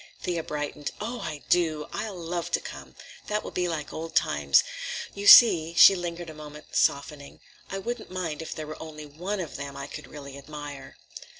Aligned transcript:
Thea 0.23 0.41
brightened. 0.43 0.89
"Oh, 0.99 1.19
I 1.19 1.43
do! 1.47 1.85
I'll 1.93 2.17
love 2.17 2.49
to 2.53 2.59
come; 2.59 2.95
that 3.27 3.43
will 3.43 3.51
be 3.51 3.67
like 3.67 3.93
old 3.93 4.15
times. 4.15 4.63
You 5.13 5.27
see," 5.27 5.75
she 5.77 5.95
lingered 5.95 6.31
a 6.31 6.33
moment, 6.33 6.75
softening, 6.75 7.39
"I 7.69 7.77
wouldn't 7.77 8.09
mind 8.09 8.41
if 8.41 8.55
there 8.55 8.65
were 8.65 8.81
only 8.81 9.05
one 9.05 9.39
of 9.39 9.57
them 9.57 9.77
I 9.77 9.85
could 9.85 10.07
really 10.07 10.39
admire." 10.39 10.97